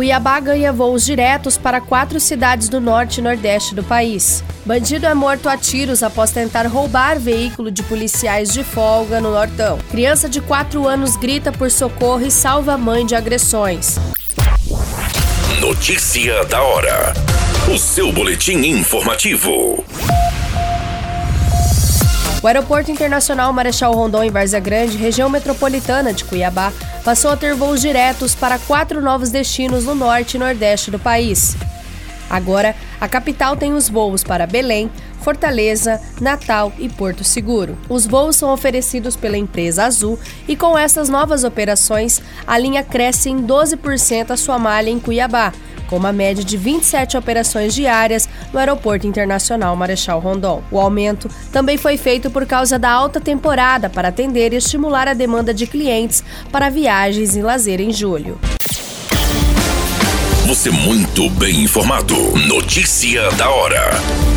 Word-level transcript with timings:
Cuiabá 0.00 0.40
ganha 0.40 0.72
voos 0.72 1.04
diretos 1.04 1.58
para 1.58 1.78
quatro 1.78 2.18
cidades 2.18 2.70
do 2.70 2.80
norte 2.80 3.18
e 3.18 3.22
nordeste 3.22 3.74
do 3.74 3.84
país. 3.84 4.42
Bandido 4.64 5.04
é 5.04 5.12
morto 5.12 5.46
a 5.46 5.58
tiros 5.58 6.02
após 6.02 6.30
tentar 6.30 6.66
roubar 6.66 7.18
veículo 7.18 7.70
de 7.70 7.82
policiais 7.82 8.50
de 8.50 8.64
folga 8.64 9.20
no 9.20 9.30
Nortão. 9.30 9.76
Criança 9.90 10.26
de 10.26 10.40
4 10.40 10.88
anos 10.88 11.16
grita 11.16 11.52
por 11.52 11.70
socorro 11.70 12.22
e 12.22 12.30
salva 12.30 12.78
mãe 12.78 13.04
de 13.04 13.14
agressões. 13.14 13.98
Notícia 15.60 16.46
da 16.46 16.62
hora. 16.62 17.12
O 17.70 17.76
seu 17.76 18.10
boletim 18.10 18.56
informativo. 18.56 19.84
O 22.42 22.46
Aeroporto 22.46 22.90
Internacional 22.90 23.52
Marechal 23.52 23.92
Rondon 23.92 24.22
em 24.22 24.30
Várzea 24.30 24.60
Grande, 24.60 24.96
região 24.96 25.28
metropolitana 25.28 26.10
de 26.10 26.24
Cuiabá, 26.24 26.72
passou 27.04 27.30
a 27.30 27.36
ter 27.36 27.54
voos 27.54 27.82
diretos 27.82 28.34
para 28.34 28.58
quatro 28.58 29.02
novos 29.02 29.30
destinos 29.30 29.84
no 29.84 29.94
norte 29.94 30.34
e 30.34 30.40
nordeste 30.40 30.90
do 30.90 30.98
país. 30.98 31.54
Agora, 32.30 32.74
a 32.98 33.06
capital 33.06 33.56
tem 33.56 33.74
os 33.74 33.90
voos 33.90 34.24
para 34.24 34.46
Belém, 34.46 34.90
Fortaleza, 35.20 36.00
Natal 36.18 36.72
e 36.78 36.88
Porto 36.88 37.24
Seguro. 37.24 37.76
Os 37.90 38.06
voos 38.06 38.36
são 38.36 38.50
oferecidos 38.50 39.16
pela 39.16 39.36
empresa 39.36 39.84
Azul 39.84 40.18
e 40.48 40.56
com 40.56 40.78
essas 40.78 41.10
novas 41.10 41.44
operações, 41.44 42.22
a 42.46 42.56
linha 42.56 42.82
cresce 42.82 43.28
em 43.28 43.42
12% 43.42 44.30
a 44.30 44.36
sua 44.36 44.58
malha 44.58 44.88
em 44.88 44.98
Cuiabá, 44.98 45.52
com 45.90 45.96
uma 45.96 46.12
média 46.12 46.44
de 46.44 46.56
27 46.56 47.16
operações 47.16 47.74
diárias 47.74 48.28
no 48.52 48.60
Aeroporto 48.60 49.08
Internacional 49.08 49.74
Marechal 49.74 50.20
Rondon. 50.20 50.62
O 50.70 50.78
aumento 50.78 51.28
também 51.52 51.76
foi 51.76 51.96
feito 51.96 52.30
por 52.30 52.46
causa 52.46 52.78
da 52.78 52.88
alta 52.88 53.20
temporada 53.20 53.90
para 53.90 54.08
atender 54.08 54.52
e 54.52 54.56
estimular 54.56 55.08
a 55.08 55.14
demanda 55.14 55.52
de 55.52 55.66
clientes 55.66 56.22
para 56.52 56.70
viagens 56.70 57.34
e 57.34 57.42
lazer 57.42 57.80
em 57.80 57.92
julho. 57.92 58.38
Você 60.46 60.70
muito 60.70 61.28
bem 61.30 61.62
informado. 61.64 62.16
Notícia 62.46 63.30
da 63.32 63.50
hora 63.50 64.29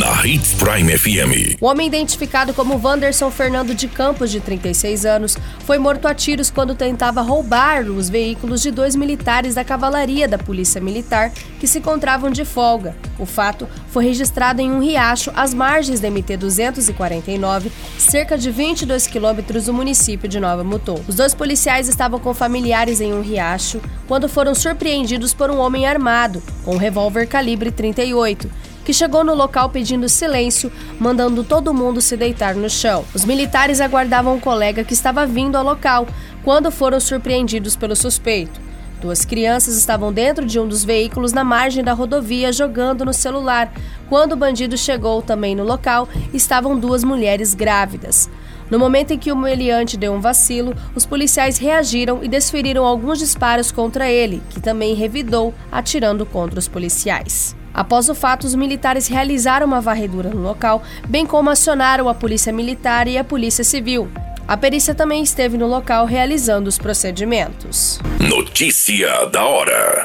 na 0.00 0.26
Hits 0.26 0.54
Prime 0.54 0.96
FM. 0.96 1.60
O 1.60 1.66
homem 1.66 1.86
identificado 1.86 2.54
como 2.54 2.80
Wanderson 2.82 3.30
Fernando 3.30 3.74
de 3.74 3.86
Campos, 3.86 4.30
de 4.30 4.40
36 4.40 5.04
anos, 5.04 5.36
foi 5.66 5.76
morto 5.76 6.08
a 6.08 6.14
tiros 6.14 6.50
quando 6.50 6.74
tentava 6.74 7.20
roubar 7.20 7.84
os 7.84 8.08
veículos 8.08 8.62
de 8.62 8.70
dois 8.70 8.96
militares 8.96 9.54
da 9.54 9.62
cavalaria 9.62 10.26
da 10.26 10.38
Polícia 10.38 10.80
Militar 10.80 11.30
que 11.58 11.66
se 11.66 11.80
encontravam 11.80 12.30
de 12.30 12.46
folga. 12.46 12.96
O 13.18 13.26
fato 13.26 13.68
foi 13.90 14.06
registrado 14.06 14.62
em 14.62 14.72
um 14.72 14.80
riacho 14.80 15.30
às 15.36 15.52
margens 15.52 16.00
da 16.00 16.08
MT-249, 16.08 17.70
cerca 17.98 18.38
de 18.38 18.50
22 18.50 19.06
quilômetros 19.06 19.66
do 19.66 19.74
município 19.74 20.26
de 20.26 20.40
Nova 20.40 20.64
Mutum. 20.64 20.98
Os 21.06 21.16
dois 21.16 21.34
policiais 21.34 21.90
estavam 21.90 22.18
com 22.18 22.32
familiares 22.32 23.02
em 23.02 23.12
um 23.12 23.20
riacho 23.20 23.82
quando 24.08 24.30
foram 24.30 24.54
surpreendidos 24.54 25.34
por 25.34 25.50
um 25.50 25.58
homem 25.58 25.86
armado 25.86 26.42
com 26.64 26.74
um 26.74 26.78
revólver 26.78 27.26
calibre 27.26 27.70
38 27.70 28.69
que 28.90 28.94
chegou 28.94 29.22
no 29.22 29.36
local 29.36 29.70
pedindo 29.70 30.08
silêncio, 30.08 30.72
mandando 30.98 31.44
todo 31.44 31.72
mundo 31.72 32.00
se 32.00 32.16
deitar 32.16 32.56
no 32.56 32.68
chão. 32.68 33.04
Os 33.14 33.24
militares 33.24 33.80
aguardavam 33.80 34.34
um 34.34 34.40
colega 34.40 34.82
que 34.82 34.92
estava 34.92 35.24
vindo 35.24 35.54
ao 35.54 35.62
local 35.62 36.08
quando 36.42 36.72
foram 36.72 36.98
surpreendidos 36.98 37.76
pelo 37.76 37.94
suspeito. 37.94 38.60
Duas 39.00 39.24
crianças 39.24 39.76
estavam 39.76 40.12
dentro 40.12 40.44
de 40.44 40.58
um 40.58 40.66
dos 40.66 40.82
veículos 40.82 41.32
na 41.32 41.44
margem 41.44 41.84
da 41.84 41.92
rodovia 41.92 42.52
jogando 42.52 43.04
no 43.04 43.12
celular. 43.12 43.72
Quando 44.08 44.32
o 44.32 44.36
bandido 44.36 44.76
chegou 44.76 45.22
também 45.22 45.54
no 45.54 45.62
local, 45.62 46.08
estavam 46.34 46.76
duas 46.76 47.04
mulheres 47.04 47.54
grávidas. 47.54 48.28
No 48.68 48.76
momento 48.76 49.12
em 49.12 49.18
que 49.18 49.30
o 49.30 49.36
meliante 49.36 49.96
deu 49.96 50.12
um 50.12 50.20
vacilo, 50.20 50.74
os 50.96 51.06
policiais 51.06 51.58
reagiram 51.58 52.24
e 52.24 52.28
desferiram 52.28 52.84
alguns 52.84 53.20
disparos 53.20 53.70
contra 53.70 54.10
ele, 54.10 54.42
que 54.50 54.60
também 54.60 54.94
revidou, 54.94 55.54
atirando 55.70 56.26
contra 56.26 56.58
os 56.58 56.66
policiais. 56.66 57.54
Após 57.72 58.08
o 58.08 58.14
fato, 58.14 58.44
os 58.44 58.54
militares 58.54 59.06
realizaram 59.08 59.66
uma 59.66 59.80
varredura 59.80 60.30
no 60.30 60.42
local, 60.42 60.82
bem 61.08 61.24
como 61.24 61.50
acionaram 61.50 62.08
a 62.08 62.14
Polícia 62.14 62.52
Militar 62.52 63.06
e 63.06 63.16
a 63.16 63.24
Polícia 63.24 63.64
Civil. 63.64 64.08
A 64.46 64.56
perícia 64.56 64.94
também 64.94 65.22
esteve 65.22 65.56
no 65.56 65.66
local 65.66 66.06
realizando 66.06 66.68
os 66.68 66.76
procedimentos. 66.76 68.00
Notícia 68.18 69.26
da 69.26 69.44
hora. 69.44 70.04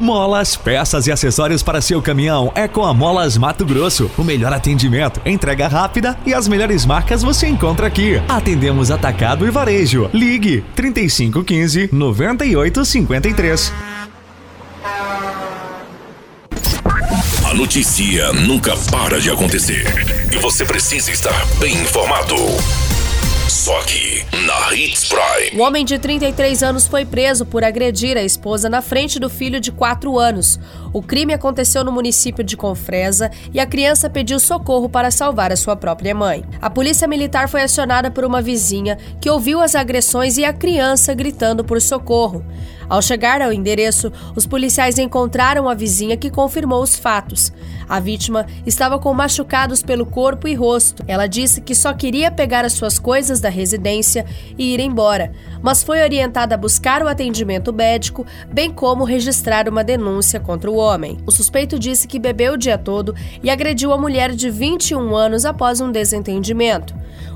Molas, 0.00 0.56
peças 0.56 1.06
e 1.06 1.12
acessórios 1.12 1.62
para 1.62 1.82
seu 1.82 2.00
caminhão 2.00 2.50
é 2.54 2.66
com 2.66 2.84
a 2.84 2.94
Molas 2.94 3.36
Mato 3.36 3.66
Grosso. 3.66 4.10
O 4.16 4.24
melhor 4.24 4.52
atendimento, 4.52 5.20
entrega 5.26 5.68
rápida 5.68 6.16
e 6.24 6.32
as 6.32 6.48
melhores 6.48 6.86
marcas 6.86 7.22
você 7.22 7.46
encontra 7.46 7.86
aqui. 7.86 8.14
Atendemos 8.26 8.90
atacado 8.90 9.46
e 9.46 9.50
varejo. 9.50 10.08
Ligue 10.14 10.64
3515 10.74 11.90
9853. 11.92 13.89
A 17.50 17.54
notícia 17.54 18.32
nunca 18.32 18.76
para 18.92 19.20
de 19.20 19.28
acontecer 19.28 19.84
e 20.32 20.38
você 20.38 20.64
precisa 20.64 21.10
estar 21.10 21.44
bem 21.58 21.72
informado. 21.82 22.36
Só 23.48 23.76
aqui, 23.80 24.24
na 24.46 24.72
Hits 24.72 25.08
Prime. 25.08 25.60
Um 25.60 25.66
homem 25.66 25.84
de 25.84 25.98
33 25.98 26.62
anos 26.62 26.86
foi 26.86 27.04
preso 27.04 27.44
por 27.44 27.64
agredir 27.64 28.16
a 28.16 28.22
esposa 28.22 28.70
na 28.70 28.80
frente 28.80 29.18
do 29.18 29.28
filho 29.28 29.58
de 29.58 29.72
4 29.72 30.16
anos. 30.16 30.60
O 30.92 31.02
crime 31.02 31.34
aconteceu 31.34 31.82
no 31.82 31.90
município 31.90 32.44
de 32.44 32.56
Confresa 32.56 33.32
e 33.52 33.58
a 33.58 33.66
criança 33.66 34.08
pediu 34.08 34.38
socorro 34.38 34.88
para 34.88 35.10
salvar 35.10 35.50
a 35.50 35.56
sua 35.56 35.74
própria 35.74 36.14
mãe. 36.14 36.44
A 36.62 36.70
polícia 36.70 37.08
militar 37.08 37.48
foi 37.48 37.62
acionada 37.62 38.12
por 38.12 38.24
uma 38.24 38.40
vizinha 38.40 38.96
que 39.20 39.28
ouviu 39.28 39.60
as 39.60 39.74
agressões 39.74 40.38
e 40.38 40.44
a 40.44 40.52
criança 40.52 41.12
gritando 41.14 41.64
por 41.64 41.82
socorro. 41.82 42.44
Ao 42.90 43.00
chegar 43.00 43.40
ao 43.40 43.52
endereço, 43.52 44.12
os 44.34 44.48
policiais 44.48 44.98
encontraram 44.98 45.68
a 45.68 45.74
vizinha 45.74 46.16
que 46.16 46.28
confirmou 46.28 46.82
os 46.82 46.96
fatos. 46.96 47.52
A 47.88 48.00
vítima 48.00 48.46
estava 48.66 48.98
com 48.98 49.14
machucados 49.14 49.80
pelo 49.80 50.04
corpo 50.04 50.48
e 50.48 50.54
rosto. 50.54 51.04
Ela 51.06 51.28
disse 51.28 51.60
que 51.60 51.72
só 51.72 51.94
queria 51.94 52.32
pegar 52.32 52.64
as 52.64 52.72
suas 52.72 52.98
coisas 52.98 53.40
da 53.40 53.48
residência 53.48 54.26
e 54.58 54.74
ir 54.74 54.80
embora, 54.80 55.30
mas 55.62 55.84
foi 55.84 56.02
orientada 56.02 56.56
a 56.56 56.58
buscar 56.58 57.00
o 57.00 57.06
atendimento 57.06 57.72
médico, 57.72 58.26
bem 58.52 58.72
como 58.72 59.04
registrar 59.04 59.68
uma 59.68 59.84
denúncia 59.84 60.40
contra 60.40 60.68
o 60.68 60.76
homem. 60.76 61.16
O 61.24 61.30
suspeito 61.30 61.78
disse 61.78 62.08
que 62.08 62.18
bebeu 62.18 62.54
o 62.54 62.58
dia 62.58 62.76
todo 62.76 63.14
e 63.40 63.50
agrediu 63.50 63.92
a 63.92 63.98
mulher 63.98 64.32
de 64.32 64.50
21 64.50 65.14
anos 65.14 65.44
após 65.44 65.80
um 65.80 65.92
desentendimento. 65.92 66.92